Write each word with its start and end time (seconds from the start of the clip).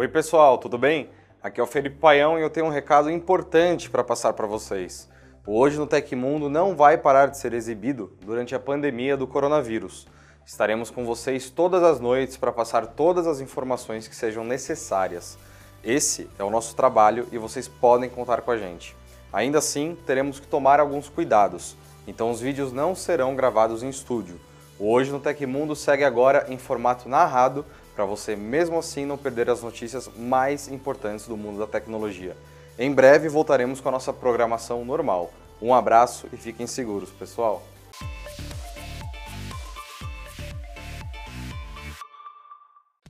Oi, 0.00 0.06
pessoal, 0.06 0.58
tudo 0.58 0.78
bem? 0.78 1.10
Aqui 1.42 1.58
é 1.58 1.62
o 1.62 1.66
Felipe 1.66 1.96
Paião 1.96 2.38
e 2.38 2.42
eu 2.42 2.48
tenho 2.48 2.66
um 2.66 2.70
recado 2.70 3.10
importante 3.10 3.90
para 3.90 4.04
passar 4.04 4.32
para 4.32 4.46
vocês. 4.46 5.08
O 5.44 5.58
Hoje 5.58 5.76
no 5.76 5.88
Tecmundo 5.88 6.48
não 6.48 6.76
vai 6.76 6.96
parar 6.96 7.26
de 7.26 7.36
ser 7.36 7.52
exibido 7.52 8.16
durante 8.24 8.54
a 8.54 8.60
pandemia 8.60 9.16
do 9.16 9.26
coronavírus. 9.26 10.06
Estaremos 10.46 10.88
com 10.88 11.04
vocês 11.04 11.50
todas 11.50 11.82
as 11.82 11.98
noites 11.98 12.36
para 12.36 12.52
passar 12.52 12.86
todas 12.86 13.26
as 13.26 13.40
informações 13.40 14.06
que 14.06 14.14
sejam 14.14 14.44
necessárias. 14.44 15.36
Esse 15.82 16.30
é 16.38 16.44
o 16.44 16.50
nosso 16.50 16.76
trabalho 16.76 17.26
e 17.32 17.36
vocês 17.36 17.66
podem 17.66 18.08
contar 18.08 18.42
com 18.42 18.52
a 18.52 18.56
gente. 18.56 18.94
Ainda 19.32 19.58
assim, 19.58 19.98
teremos 20.06 20.38
que 20.38 20.46
tomar 20.46 20.78
alguns 20.78 21.08
cuidados, 21.08 21.76
então 22.06 22.30
os 22.30 22.40
vídeos 22.40 22.72
não 22.72 22.94
serão 22.94 23.34
gravados 23.34 23.82
em 23.82 23.88
estúdio. 23.88 24.38
O 24.78 24.92
Hoje 24.92 25.10
no 25.10 25.18
Tecmundo 25.18 25.74
segue 25.74 26.04
agora 26.04 26.46
em 26.48 26.56
formato 26.56 27.08
narrado 27.08 27.66
para 27.98 28.06
você 28.06 28.36
mesmo 28.36 28.78
assim 28.78 29.04
não 29.04 29.18
perder 29.18 29.50
as 29.50 29.60
notícias 29.60 30.08
mais 30.16 30.68
importantes 30.68 31.26
do 31.26 31.36
mundo 31.36 31.58
da 31.58 31.66
tecnologia. 31.66 32.36
Em 32.78 32.94
breve 32.94 33.28
voltaremos 33.28 33.80
com 33.80 33.88
a 33.88 33.90
nossa 33.90 34.12
programação 34.12 34.84
normal. 34.84 35.32
Um 35.60 35.74
abraço 35.74 36.28
e 36.32 36.36
fiquem 36.36 36.64
seguros, 36.64 37.10
pessoal! 37.10 37.60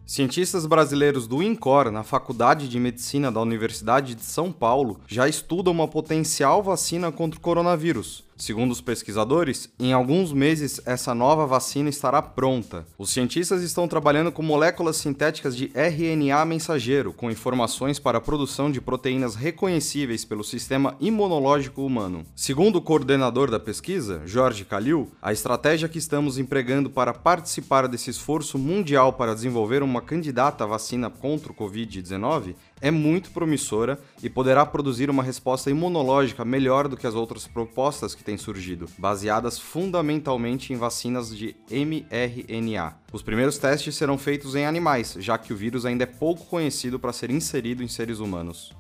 Cientistas 0.07 0.65
brasileiros 0.65 1.27
do 1.27 1.43
INCOR, 1.43 1.91
na 1.91 2.03
Faculdade 2.03 2.67
de 2.67 2.81
Medicina 2.81 3.31
da 3.31 3.43
Universidade 3.43 4.15
de 4.15 4.25
São 4.25 4.51
Paulo, 4.51 4.99
já 5.07 5.29
estudam 5.29 5.75
uma 5.75 5.87
potencial 5.87 6.63
vacina 6.63 7.13
contra 7.13 7.39
o 7.39 7.43
coronavírus. 7.43 8.25
Segundo 8.39 8.71
os 8.71 8.81
pesquisadores, 8.81 9.69
em 9.81 9.93
alguns 9.93 10.33
meses 10.33 10.81
essa 10.87 11.13
nova 11.13 11.45
vacina 11.45 11.91
estará 11.91 12.23
pronta. 12.23 12.87
Os 12.97 13.11
cientistas 13.11 13.63
estão 13.63 13.89
trabalhando 13.89 14.31
com 14.31 14.45
moléculas 14.45 14.97
sintéticas 14.97 15.57
de 15.57 15.73
RNA 15.75 16.45
mensageiro, 16.45 17.13
com 17.13 17.33
informações 17.33 17.99
para 17.99 18.19
a 18.19 18.21
produção 18.21 18.71
de 18.71 18.81
proteínas 18.81 19.35
reconhecíveis 19.35 20.25
pelo 20.25 20.45
sistema 20.45 20.97
imunológico 21.01 21.85
humano. 21.85 22.25
Segundo 22.37 22.77
o 22.77 22.83
coordenador 22.83 23.51
da 23.51 23.59
pesquisa, 23.59 24.23
Jorge 24.25 24.65
Calil, 24.65 25.11
a 25.21 25.33
estratégia 25.33 25.89
que 25.89 25.99
estamos 25.99 26.39
empregando 26.39 26.89
para 26.89 27.13
participar 27.13 27.89
desse 27.89 28.09
esforço 28.09 28.57
mundial 28.57 29.15
para 29.15 29.35
desenvolver 29.35 29.83
uma 29.83 30.01
candidata 30.01 30.63
à 30.63 30.67
vacina 30.67 31.11
contra 31.11 31.51
o 31.51 31.55
Covid-19 31.55 32.55
é 32.81 32.91
muito 32.91 33.31
promissora 33.31 33.99
e 34.23 34.29
poderá 34.29 34.65
produzir 34.65 35.11
uma 35.11 35.23
resposta 35.23 35.71
imunológica 35.71 36.45
melhor 36.45 36.89
do 36.89 36.97
que 36.97 37.07
as 37.07 37.15
outras 37.15 37.47
propostas 37.47 38.15
que 38.15 38.25
têm 38.25 38.37
surgido, 38.37 38.87
baseadas 38.99 39.59
fundamentalmente 39.59 40.73
em 40.73 40.77
vacinas 40.77 41.37
de 41.37 41.57
mRNA. 41.71 42.97
Os 43.13 43.23
primeiros 43.23 43.59
testes 43.59 43.97
serão 43.97 44.19
feitos 44.19 44.55
em 44.55 44.67
animais, 44.67 45.17
já 45.19 45.39
que 45.39 45.53
o 45.53 45.57
vírus 45.57 45.87
ainda 45.87 46.05
é 46.05 46.07
pouco 46.07 46.45
conhecido 46.47 46.99
para 46.99 47.13
ser 47.13 47.31
inserido 47.31 47.83
em 47.83 47.89
seres 47.89 48.19
humanos. 48.19 48.77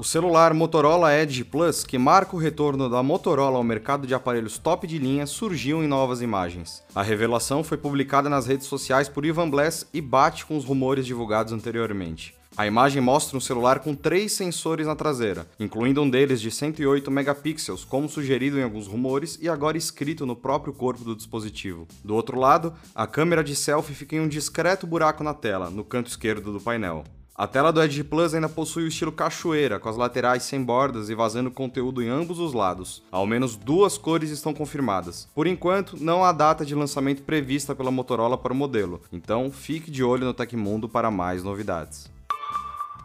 O 0.00 0.02
celular 0.02 0.54
Motorola 0.54 1.14
Edge 1.14 1.44
Plus, 1.44 1.84
que 1.84 1.98
marca 1.98 2.34
o 2.34 2.38
retorno 2.38 2.88
da 2.88 3.02
Motorola 3.02 3.58
ao 3.58 3.62
mercado 3.62 4.06
de 4.06 4.14
aparelhos 4.14 4.56
top 4.56 4.86
de 4.86 4.96
linha, 4.96 5.26
surgiu 5.26 5.84
em 5.84 5.86
novas 5.86 6.22
imagens. 6.22 6.82
A 6.94 7.02
revelação 7.02 7.62
foi 7.62 7.76
publicada 7.76 8.26
nas 8.26 8.46
redes 8.46 8.66
sociais 8.66 9.10
por 9.10 9.26
Ivan 9.26 9.50
Bless 9.50 9.86
e 9.92 10.00
bate 10.00 10.46
com 10.46 10.56
os 10.56 10.64
rumores 10.64 11.04
divulgados 11.04 11.52
anteriormente. 11.52 12.39
A 12.56 12.66
imagem 12.66 13.00
mostra 13.00 13.36
um 13.36 13.40
celular 13.40 13.78
com 13.78 13.94
três 13.94 14.32
sensores 14.32 14.86
na 14.86 14.96
traseira, 14.96 15.46
incluindo 15.58 16.02
um 16.02 16.10
deles 16.10 16.40
de 16.40 16.50
108 16.50 17.10
megapixels, 17.10 17.84
como 17.84 18.08
sugerido 18.08 18.58
em 18.58 18.62
alguns 18.62 18.86
rumores 18.86 19.38
e 19.40 19.48
agora 19.48 19.78
escrito 19.78 20.26
no 20.26 20.34
próprio 20.34 20.72
corpo 20.72 21.04
do 21.04 21.14
dispositivo. 21.14 21.86
Do 22.04 22.14
outro 22.14 22.38
lado, 22.38 22.74
a 22.94 23.06
câmera 23.06 23.44
de 23.44 23.54
selfie 23.54 23.94
fica 23.94 24.16
em 24.16 24.20
um 24.20 24.28
discreto 24.28 24.86
buraco 24.86 25.22
na 25.22 25.32
tela, 25.32 25.70
no 25.70 25.84
canto 25.84 26.08
esquerdo 26.08 26.52
do 26.52 26.60
painel. 26.60 27.04
A 27.40 27.46
tela 27.46 27.72
do 27.72 27.82
Edge 27.82 28.04
Plus 28.04 28.34
ainda 28.34 28.50
possui 28.50 28.84
o 28.84 28.88
estilo 28.88 29.12
cachoeira, 29.12 29.80
com 29.80 29.88
as 29.88 29.96
laterais 29.96 30.42
sem 30.42 30.62
bordas 30.62 31.08
e 31.08 31.14
vazando 31.14 31.50
conteúdo 31.50 32.02
em 32.02 32.08
ambos 32.08 32.38
os 32.38 32.52
lados. 32.52 33.02
Ao 33.10 33.26
menos 33.26 33.56
duas 33.56 33.96
cores 33.96 34.28
estão 34.28 34.52
confirmadas. 34.52 35.26
Por 35.34 35.46
enquanto, 35.46 35.96
não 35.98 36.22
há 36.22 36.32
data 36.32 36.66
de 36.66 36.74
lançamento 36.74 37.22
prevista 37.22 37.74
pela 37.74 37.90
Motorola 37.90 38.36
para 38.36 38.52
o 38.52 38.56
modelo, 38.56 39.00
então 39.10 39.50
fique 39.50 39.90
de 39.90 40.04
olho 40.04 40.26
no 40.26 40.34
Tecmundo 40.34 40.86
para 40.86 41.10
mais 41.10 41.42
novidades. 41.42 42.10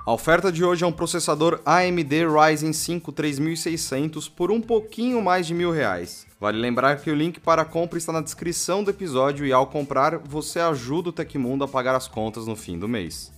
A 0.05 0.13
oferta 0.13 0.51
de 0.51 0.63
hoje 0.63 0.83
é 0.83 0.88
um 0.88 0.91
processador 0.91 1.59
AMD 1.66 2.27
Ryzen 2.27 2.71
5 2.71 3.11
3600 3.11 4.29
por 4.29 4.51
um 4.51 4.61
pouquinho 4.61 5.19
mais 5.19 5.47
de 5.47 5.53
mil 5.55 5.71
reais. 5.71 6.27
Vale 6.39 6.59
lembrar 6.59 6.97
que 6.97 7.09
o 7.09 7.16
link 7.16 7.39
para 7.39 7.63
a 7.63 7.66
compra 7.66 7.97
está 7.97 8.11
na 8.11 8.21
descrição 8.21 8.83
do 8.83 8.91
episódio 8.91 9.47
e 9.47 9.51
ao 9.51 9.65
comprar 9.65 10.19
você 10.19 10.59
ajuda 10.59 11.09
o 11.09 11.11
Tecmundo 11.11 11.63
a 11.63 11.67
pagar 11.67 11.95
as 11.95 12.07
contas 12.07 12.45
no 12.45 12.55
fim 12.55 12.77
do 12.77 12.88
mês. 12.88 13.34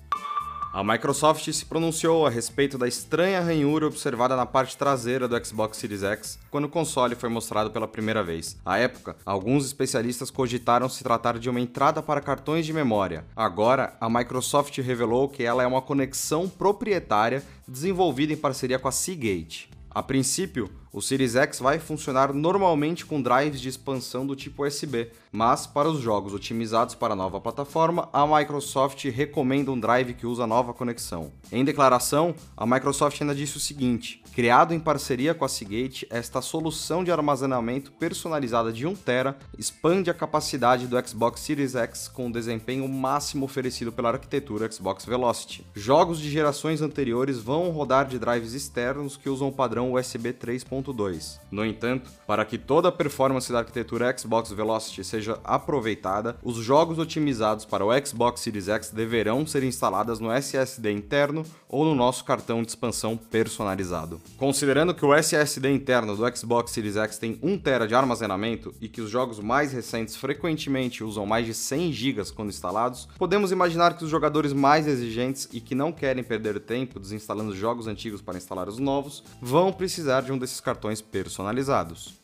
A 0.74 0.84
Microsoft 0.84 1.50
se 1.52 1.66
pronunciou 1.66 2.28
a 2.28 2.30
respeito 2.30 2.78
da 2.78 2.88
estranha 2.88 3.40
ranhura 3.40 3.88
observada 3.88 4.36
na 4.36 4.46
parte 4.46 4.78
traseira 4.78 5.28
do 5.28 5.46
Xbox 5.46 5.78
Series 5.78 6.04
X 6.04 6.38
quando 6.52 6.66
o 6.66 6.70
console 6.70 7.16
foi 7.16 7.30
mostrado 7.30 7.72
pela 7.72 7.88
primeira 7.88 8.22
vez. 8.22 8.58
À 8.66 8.78
época, 8.78 9.16
alguns 9.26 9.66
especialistas 9.66 10.30
cogitaram 10.30 10.90
se 10.90 11.04
tratar 11.04 11.40
de 11.40 11.50
uma 11.50 11.62
entrada 11.62 12.04
para 12.04 12.22
cartões 12.22 12.66
de 12.66 12.74
memória. 12.74 13.26
Agora, 13.36 13.96
a 14.00 14.10
Microsoft 14.10 14.78
revelou 14.80 15.30
que 15.30 15.42
ela 15.44 15.64
é 15.64 15.68
uma 15.68 15.82
conexão 15.82 16.50
proprietária 16.50 17.44
desenvolvida 17.68 18.34
em 18.34 18.38
parceria 18.38 18.78
com 18.78 18.88
a 18.88 18.92
Seagate. 18.92 19.70
A 19.90 20.04
princípio, 20.04 20.70
o 20.92 21.02
Series 21.02 21.36
X 21.36 21.60
vai 21.60 21.80
funcionar 21.80 22.34
normalmente 22.34 23.06
com 23.06 23.22
drives 23.22 23.60
de 23.60 23.70
expansão 23.70 24.26
do 24.26 24.36
tipo 24.36 24.66
USB, 24.66 25.12
mas 25.32 25.68
para 25.68 25.90
os 25.90 26.00
jogos 26.00 26.34
otimizados 26.34 26.96
para 26.96 27.14
a 27.14 27.16
nova 27.16 27.40
plataforma, 27.42 28.08
a 28.14 28.26
Microsoft 28.26 29.04
recomenda 29.06 29.72
um 29.72 29.80
drive 29.80 30.14
que 30.14 30.26
usa 30.26 30.44
a 30.44 30.48
nova 30.48 30.74
conexão. 30.74 31.32
Em 31.52 31.64
declaração, 31.66 32.34
a 32.56 32.66
Microsoft 32.66 33.22
ainda 33.22 33.36
disse 33.36 33.58
o 33.58 33.60
seguinte: 33.60 34.24
criado 34.34 34.74
em 34.74 34.80
parceria 34.80 35.34
com 35.34 35.44
a 35.44 35.50
Seagate, 35.50 36.08
esta 36.10 36.42
solução 36.42 37.04
de 37.04 37.12
armazenamento 37.12 37.92
personalizada 37.92 38.72
de 38.72 38.88
1TB 38.88 39.36
expande 39.58 40.10
a 40.10 40.14
capacidade 40.14 40.88
do 40.88 41.08
Xbox 41.08 41.42
Series 41.42 41.76
X 41.76 42.08
com 42.08 42.28
o 42.28 42.32
desempenho 42.32 42.88
máximo 42.88 43.46
oferecido 43.46 43.92
pela 43.92 44.10
arquitetura 44.10 44.72
Xbox 44.72 45.06
Velocity. 45.06 45.66
Jogos 45.76 46.20
de 46.20 46.30
gerações 46.30 46.82
anteriores 46.82 47.40
vão 47.40 47.70
rodar 47.70 48.08
de 48.08 48.18
drives 48.18 48.54
externos 48.54 49.18
que 49.18 49.30
usam 49.30 49.50
o 49.50 49.54
padrão 49.54 49.94
USB 49.94 50.34
3.0 50.34 50.77
1.2. 50.82 51.40
No 51.52 51.66
entanto, 51.66 52.10
para 52.26 52.46
que 52.46 52.58
toda 52.58 52.90
a 52.90 52.92
performance 52.92 53.52
da 53.52 53.60
arquitetura 53.60 54.16
Xbox 54.18 54.52
Velocity 54.52 55.04
seja 55.04 55.40
aproveitada, 55.44 56.38
os 56.44 56.58
jogos 56.58 57.00
otimizados 57.00 57.66
para 57.66 57.86
o 57.86 58.06
Xbox 58.06 58.42
Series 58.42 58.68
X 58.68 58.92
deverão 58.92 59.46
ser 59.46 59.64
instalados 59.64 60.20
no 60.20 60.32
SSD 60.32 60.92
interno 60.92 61.44
ou 61.70 61.86
no 61.86 61.96
nosso 61.96 62.24
cartão 62.24 62.62
de 62.62 62.70
expansão 62.70 63.18
personalizado. 63.18 64.22
Considerando 64.38 64.94
que 64.94 65.06
o 65.06 65.14
SSD 65.14 65.72
interno 65.72 66.16
do 66.16 66.38
Xbox 66.38 66.72
Series 66.72 66.96
X 66.96 67.18
tem 67.18 67.40
1 67.42 67.58
TB 67.58 67.88
de 67.88 67.96
armazenamento 67.96 68.74
e 68.82 68.88
que 68.88 69.02
os 69.02 69.10
jogos 69.10 69.40
mais 69.40 69.72
recentes 69.72 70.16
frequentemente 70.16 71.04
usam 71.04 71.26
mais 71.26 71.46
de 71.46 71.54
100 71.54 71.92
GB 71.92 72.18
quando 72.34 72.50
instalados, 72.50 73.08
podemos 73.18 73.52
imaginar 73.52 73.98
que 73.98 74.04
os 74.04 74.10
jogadores 74.10 74.54
mais 74.54 74.88
exigentes 74.88 75.48
e 75.52 75.60
que 75.60 75.76
não 75.76 75.92
querem 75.92 76.24
perder 76.24 76.60
tempo 76.60 77.00
desinstalando 77.00 77.56
jogos 77.56 77.88
antigos 77.88 78.22
para 78.22 78.38
instalar 78.38 78.68
os 78.68 78.80
novos 78.80 79.24
vão 79.42 79.72
precisar 79.72 80.22
de 80.22 80.32
um 80.32 80.38
desses 80.38 80.60
cartões 80.68 81.02
personalizados. 81.02 82.16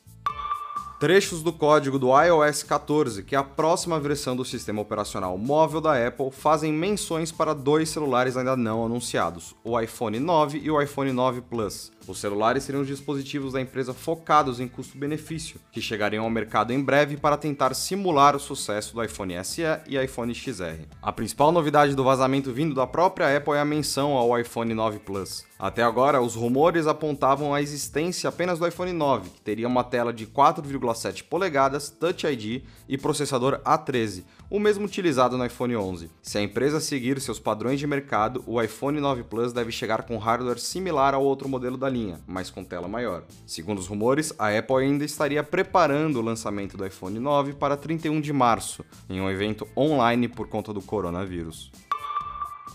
Trechos 0.99 1.41
do 1.41 1.53
código 1.53 1.97
do 1.97 2.09
iOS 2.21 2.61
14, 2.63 3.23
que 3.23 3.35
é 3.35 3.37
a 3.37 3.43
próxima 3.43 3.97
versão 4.01 4.35
do 4.35 4.43
sistema 4.43 4.81
operacional 4.81 5.37
móvel 5.37 5.79
da 5.79 6.07
Apple, 6.07 6.29
fazem 6.29 6.73
menções 6.73 7.31
para 7.31 7.53
dois 7.53 7.87
celulares 7.87 8.35
ainda 8.35 8.57
não 8.57 8.85
anunciados, 8.85 9.55
o 9.63 9.79
iPhone 9.79 10.19
9 10.19 10.57
e 10.57 10.69
o 10.69 10.81
iPhone 10.81 11.13
9 11.13 11.39
Plus. 11.39 11.89
Os 12.07 12.19
celulares 12.19 12.63
seriam 12.63 12.81
os 12.81 12.87
dispositivos 12.87 13.53
da 13.53 13.61
empresa 13.61 13.93
focados 13.93 14.59
em 14.59 14.67
custo-benefício, 14.67 15.59
que 15.71 15.81
chegariam 15.81 16.25
ao 16.25 16.29
mercado 16.29 16.73
em 16.73 16.83
breve 16.83 17.17
para 17.17 17.37
tentar 17.37 17.73
simular 17.73 18.35
o 18.35 18.39
sucesso 18.39 18.93
do 18.93 19.03
iPhone 19.03 19.33
SE 19.43 19.61
e 19.87 19.97
iPhone 19.97 20.33
XR. 20.33 20.85
A 21.01 21.11
principal 21.11 21.51
novidade 21.51 21.95
do 21.95 22.03
vazamento 22.03 22.51
vindo 22.51 22.75
da 22.75 22.85
própria 22.85 23.37
Apple 23.37 23.53
é 23.53 23.59
a 23.59 23.65
menção 23.65 24.11
ao 24.13 24.39
iPhone 24.39 24.73
9 24.73 25.00
Plus. 25.00 25.45
Até 25.63 25.81
agora, 25.81 26.21
os 26.21 26.35
rumores 26.35 26.88
apontavam 26.88 27.53
a 27.53 27.61
existência 27.61 28.27
apenas 28.27 28.59
do 28.59 28.67
iPhone 28.67 28.91
9, 28.91 29.29
que 29.29 29.39
teria 29.39 29.65
uma 29.65 29.81
tela 29.81 30.11
de 30.11 30.27
4,7 30.27 31.23
polegadas, 31.23 31.89
Touch 31.89 32.27
ID 32.27 32.63
e 32.89 32.97
processador 32.97 33.61
A13, 33.63 34.25
o 34.49 34.59
mesmo 34.59 34.85
utilizado 34.85 35.38
no 35.38 35.45
iPhone 35.45 35.75
11. 35.75 36.11
Se 36.21 36.38
a 36.38 36.41
empresa 36.41 36.81
seguir 36.81 37.21
seus 37.21 37.39
padrões 37.39 37.79
de 37.79 37.88
mercado, 37.88 38.44
o 38.45 38.61
iPhone 38.61 38.99
9 38.99 39.23
Plus 39.23 39.53
deve 39.53 39.71
chegar 39.71 40.03
com 40.03 40.17
hardware 40.17 40.59
similar 40.59 41.13
ao 41.13 41.23
outro 41.23 41.47
modelo 41.47 41.77
da 41.77 41.89
linha, 41.94 42.19
mas 42.28 42.50
com 42.50 42.63
tela 42.63 42.88
maior. 42.88 43.24
Segundo 43.45 43.80
os 43.80 43.88
rumores, 43.88 44.34
a 44.38 44.50
Apple 44.57 44.78
ainda 44.78 45.06
estaria 45.06 45.44
preparando 45.44 46.18
o 46.18 46.22
lançamento 46.22 46.75
do 46.75 46.86
iPhone 46.86 47.19
9 47.19 47.54
para 47.54 47.78
31 47.78 48.19
de 48.19 48.34
março, 48.34 48.84
em 49.10 49.22
um 49.22 49.30
evento 49.30 49.68
online 49.78 50.28
por 50.28 50.48
conta 50.48 50.74
do 50.74 50.81
coronavírus. 50.81 51.72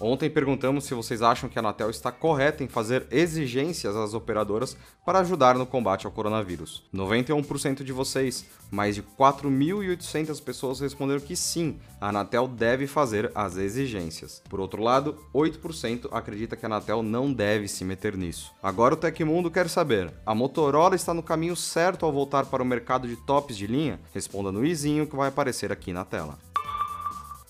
Ontem 0.01 0.31
perguntamos 0.31 0.85
se 0.85 0.95
vocês 0.95 1.23
acham 1.23 1.49
que 1.49 1.59
a 1.59 1.61
Anatel 1.61 1.91
está 1.91 2.13
correta 2.13 2.63
em 2.63 2.69
fazer 2.69 3.07
exigências 3.11 3.97
às 3.97 4.15
operadoras 4.15 4.77
para 5.05 5.19
ajudar 5.21 5.57
no 5.57 5.67
combate 5.67 6.07
ao 6.07 6.13
coronavírus. 6.13 6.85
91% 6.95 7.83
de 7.83 7.93
vocês, 7.93 8.45
mais 8.71 8.95
de 8.95 9.03
4.800 9.03 10.41
pessoas 10.43 10.79
responderam 10.79 11.21
que 11.21 11.35
sim, 11.35 11.81
a 12.01 12.11
Anatel 12.11 12.47
deve 12.47 12.87
fazer 12.87 13.33
as 13.35 13.57
exigências. 13.57 14.41
Por 14.49 14.61
outro 14.61 14.83
lado, 14.83 15.19
8% 15.35 16.09
acredita 16.13 16.57
que 16.57 16.65
a 16.65 16.69
Anatel 16.69 17.03
não 17.03 17.33
deve 17.33 17.67
se 17.67 17.85
meter 17.85 18.17
nisso. 18.17 18.53
Agora 18.63 18.95
o 18.95 18.97
Tecmundo 18.97 19.51
quer 19.51 19.69
saber: 19.69 20.13
a 20.25 20.35
Motorola 20.35 20.95
está 20.95 21.13
no 21.13 21.23
caminho 21.23 21.57
certo 21.57 22.07
ao 22.07 22.13
voltar 22.13 22.47
para 22.47 22.63
o 22.63 22.67
mercado 22.67 23.09
de 23.09 23.17
tops 23.17 23.57
de 23.57 23.67
linha? 23.67 24.01
Responda 24.15 24.53
no 24.53 24.65
izinho 24.65 25.07
que 25.09 25.17
vai 25.17 25.29
aparecer 25.29 25.73
aqui 25.73 25.93
na 25.93 26.05
tela. 26.05 26.39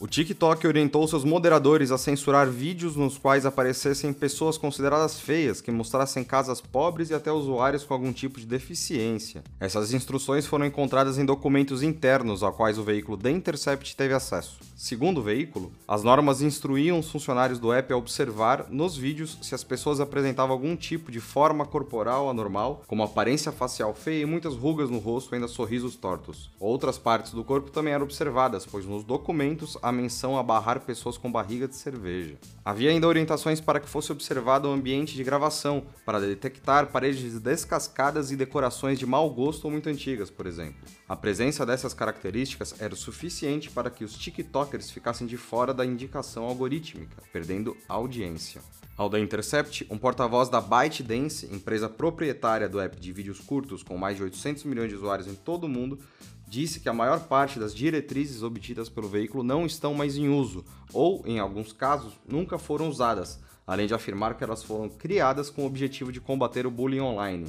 O 0.00 0.06
TikTok 0.06 0.64
orientou 0.64 1.08
seus 1.08 1.24
moderadores 1.24 1.90
a 1.90 1.98
censurar 1.98 2.48
vídeos 2.48 2.94
nos 2.94 3.18
quais 3.18 3.44
aparecessem 3.44 4.12
pessoas 4.12 4.56
consideradas 4.56 5.18
feias, 5.18 5.60
que 5.60 5.72
mostrassem 5.72 6.22
casas 6.22 6.60
pobres 6.60 7.10
e 7.10 7.14
até 7.14 7.32
usuários 7.32 7.82
com 7.82 7.94
algum 7.94 8.12
tipo 8.12 8.38
de 8.38 8.46
deficiência. 8.46 9.42
Essas 9.58 9.92
instruções 9.92 10.46
foram 10.46 10.66
encontradas 10.66 11.18
em 11.18 11.24
documentos 11.24 11.82
internos 11.82 12.44
a 12.44 12.52
quais 12.52 12.78
o 12.78 12.84
veículo 12.84 13.18
The 13.18 13.32
Intercept 13.32 13.96
teve 13.96 14.14
acesso. 14.14 14.60
Segundo 14.76 15.18
o 15.18 15.22
veículo, 15.24 15.72
as 15.88 16.04
normas 16.04 16.42
instruíam 16.42 17.00
os 17.00 17.10
funcionários 17.10 17.58
do 17.58 17.72
app 17.72 17.92
a 17.92 17.96
observar 17.96 18.66
nos 18.70 18.96
vídeos 18.96 19.36
se 19.42 19.52
as 19.52 19.64
pessoas 19.64 19.98
apresentavam 19.98 20.52
algum 20.52 20.76
tipo 20.76 21.10
de 21.10 21.18
forma 21.18 21.66
corporal 21.66 22.30
anormal, 22.30 22.84
como 22.86 23.02
aparência 23.02 23.50
facial 23.50 23.92
feia 23.92 24.22
e 24.22 24.26
muitas 24.26 24.54
rugas 24.54 24.88
no 24.88 25.00
rosto, 25.00 25.34
ainda 25.34 25.48
sorrisos 25.48 25.96
tortos. 25.96 26.48
Outras 26.60 26.96
partes 26.96 27.32
do 27.32 27.42
corpo 27.42 27.72
também 27.72 27.92
eram 27.92 28.04
observadas, 28.04 28.64
pois 28.64 28.86
nos 28.86 29.02
documentos 29.02 29.76
a 29.88 29.92
menção 29.92 30.38
a 30.38 30.42
barrar 30.42 30.80
pessoas 30.80 31.16
com 31.16 31.30
barriga 31.30 31.66
de 31.66 31.74
cerveja. 31.74 32.36
Havia 32.64 32.90
ainda 32.90 33.08
orientações 33.08 33.60
para 33.60 33.80
que 33.80 33.88
fosse 33.88 34.12
observado 34.12 34.68
o 34.68 34.72
ambiente 34.72 35.14
de 35.14 35.24
gravação, 35.24 35.84
para 36.04 36.20
detectar 36.20 36.88
paredes 36.88 37.40
descascadas 37.40 38.30
e 38.30 38.36
decorações 38.36 38.98
de 38.98 39.06
mau 39.06 39.28
gosto 39.30 39.64
ou 39.64 39.70
muito 39.70 39.88
antigas, 39.88 40.30
por 40.30 40.46
exemplo. 40.46 40.80
A 41.08 41.16
presença 41.16 41.64
dessas 41.64 41.94
características 41.94 42.80
era 42.80 42.94
o 42.94 42.96
suficiente 42.96 43.70
para 43.70 43.90
que 43.90 44.04
os 44.04 44.16
TikTokers 44.16 44.90
ficassem 44.90 45.26
de 45.26 45.36
fora 45.36 45.72
da 45.72 45.84
indicação 45.84 46.44
algorítmica, 46.44 47.22
perdendo 47.32 47.76
audiência. 47.88 48.60
Ao 48.98 49.08
da 49.08 49.20
Intercept, 49.20 49.86
um 49.88 49.96
porta-voz 49.96 50.48
da 50.48 50.60
ByteDance, 50.60 51.46
empresa 51.54 51.88
proprietária 51.88 52.68
do 52.68 52.80
app 52.80 52.98
de 52.98 53.12
vídeos 53.12 53.38
curtos 53.38 53.80
com 53.84 53.96
mais 53.96 54.16
de 54.16 54.24
800 54.24 54.64
milhões 54.64 54.88
de 54.88 54.96
usuários 54.96 55.28
em 55.28 55.36
todo 55.36 55.64
o 55.64 55.68
mundo, 55.68 56.00
disse 56.48 56.80
que 56.80 56.88
a 56.88 56.92
maior 56.92 57.20
parte 57.20 57.58
das 57.58 57.74
diretrizes 57.74 58.42
obtidas 58.42 58.88
pelo 58.88 59.08
veículo 59.08 59.44
não 59.44 59.66
estão 59.66 59.94
mais 59.94 60.16
em 60.16 60.28
uso, 60.28 60.64
ou, 60.92 61.22
em 61.26 61.38
alguns 61.38 61.72
casos, 61.72 62.14
nunca 62.26 62.58
foram 62.58 62.88
usadas, 62.88 63.38
além 63.66 63.86
de 63.86 63.94
afirmar 63.94 64.34
que 64.34 64.42
elas 64.42 64.62
foram 64.62 64.88
criadas 64.88 65.50
com 65.50 65.62
o 65.62 65.66
objetivo 65.66 66.10
de 66.10 66.20
combater 66.20 66.66
o 66.66 66.70
bullying 66.70 67.00
online. 67.00 67.46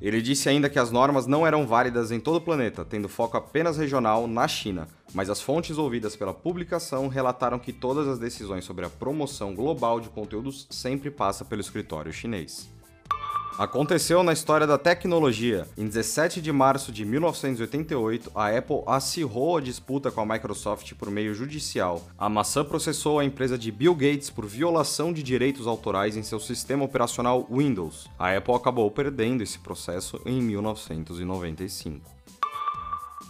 Ele 0.00 0.22
disse 0.22 0.48
ainda 0.48 0.70
que 0.70 0.78
as 0.78 0.92
normas 0.92 1.26
não 1.26 1.44
eram 1.44 1.66
válidas 1.66 2.12
em 2.12 2.20
todo 2.20 2.36
o 2.36 2.40
planeta, 2.40 2.84
tendo 2.84 3.08
foco 3.08 3.36
apenas 3.36 3.76
regional 3.76 4.28
na 4.28 4.46
China, 4.46 4.86
mas 5.12 5.28
as 5.28 5.40
fontes 5.40 5.76
ouvidas 5.76 6.14
pela 6.14 6.32
publicação 6.32 7.08
relataram 7.08 7.58
que 7.58 7.72
todas 7.72 8.06
as 8.06 8.18
decisões 8.18 8.64
sobre 8.64 8.86
a 8.86 8.90
promoção 8.90 9.54
global 9.54 10.00
de 10.00 10.08
conteúdos 10.08 10.68
sempre 10.70 11.10
passa 11.10 11.44
pelo 11.44 11.60
escritório 11.60 12.12
chinês. 12.12 12.77
Aconteceu 13.58 14.22
na 14.22 14.32
história 14.32 14.68
da 14.68 14.78
tecnologia. 14.78 15.66
Em 15.76 15.84
17 15.84 16.40
de 16.40 16.52
março 16.52 16.92
de 16.92 17.04
1988, 17.04 18.30
a 18.32 18.56
Apple 18.56 18.84
acirrou 18.86 19.56
a 19.56 19.60
disputa 19.60 20.12
com 20.12 20.20
a 20.20 20.24
Microsoft 20.26 20.94
por 20.94 21.10
meio 21.10 21.34
judicial. 21.34 22.06
A 22.16 22.28
maçã 22.28 22.64
processou 22.64 23.18
a 23.18 23.24
empresa 23.24 23.58
de 23.58 23.72
Bill 23.72 23.96
Gates 23.96 24.30
por 24.30 24.46
violação 24.46 25.12
de 25.12 25.24
direitos 25.24 25.66
autorais 25.66 26.16
em 26.16 26.22
seu 26.22 26.38
sistema 26.38 26.84
operacional 26.84 27.48
Windows. 27.50 28.08
A 28.16 28.36
Apple 28.36 28.54
acabou 28.54 28.88
perdendo 28.92 29.42
esse 29.42 29.58
processo 29.58 30.20
em 30.24 30.40
1995. 30.40 32.17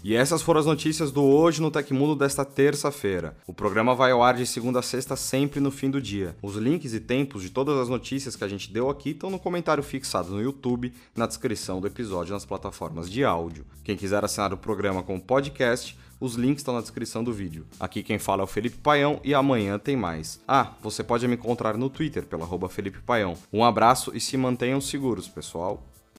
E 0.03 0.15
essas 0.15 0.43
foram 0.43 0.61
as 0.61 0.67
notícias 0.67 1.11
do 1.11 1.23
Hoje 1.25 1.61
no 1.61 1.71
Tecmundo 1.71 2.15
desta 2.15 2.45
terça-feira. 2.45 3.37
O 3.47 3.53
programa 3.53 3.95
vai 3.95 4.13
ao 4.13 4.23
ar 4.23 4.35
de 4.35 4.47
segunda 4.47 4.79
a 4.79 4.83
sexta, 4.83 5.17
sempre 5.17 5.59
no 5.61 5.71
fim 5.71 5.91
do 5.91 6.01
dia. 6.01 6.37
Os 6.41 6.55
links 6.55 6.95
e 6.95 7.01
tempos 7.01 7.43
de 7.43 7.51
todas 7.51 7.77
as 7.79 7.89
notícias 7.89 8.37
que 8.37 8.45
a 8.45 8.49
gente 8.49 8.73
deu 8.73 8.89
aqui 8.89 9.11
estão 9.11 9.29
no 9.29 9.39
comentário 9.39 9.83
fixado 9.83 10.31
no 10.31 10.41
YouTube, 10.41 10.93
na 11.17 11.27
descrição 11.27 11.81
do 11.81 11.87
episódio 11.87 12.33
nas 12.33 12.45
plataformas 12.45 13.11
de 13.11 13.25
áudio. 13.25 13.67
Quem 13.83 13.97
quiser 13.97 14.25
assinar 14.25 14.53
o 14.53 14.59
programa 14.59 15.03
como 15.03 15.21
podcast, 15.21 15.99
os 16.21 16.35
links 16.35 16.61
estão 16.61 16.75
na 16.75 16.81
descrição 16.81 17.23
do 17.23 17.33
vídeo. 17.33 17.67
Aqui 17.79 18.03
quem 18.03 18.19
fala 18.19 18.43
é 18.43 18.45
o 18.45 18.49
Felipe 18.49 18.77
Paião 18.77 19.21
e 19.25 19.35
amanhã 19.35 19.79
tem 19.79 19.97
mais. 19.97 20.41
Ah, 20.47 20.73
você 20.81 21.03
pode 21.03 21.27
me 21.27 21.35
encontrar 21.35 21.77
no 21.77 21.91
Twitter 21.91 22.27
arroba 22.33 22.69
Felipe 22.69 23.01
Paião. 23.01 23.37
Um 23.53 23.65
abraço 23.65 24.13
e 24.15 24.21
se 24.21 24.37
mantenham 24.37 24.81
seguros, 24.81 25.29
pessoal. 25.29 25.85